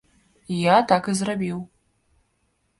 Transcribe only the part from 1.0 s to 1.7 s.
і зрабіў.